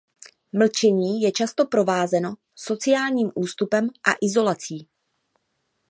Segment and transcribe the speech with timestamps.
[0.53, 4.87] Mlčení je často provázeno sociálním ústupem a izolací.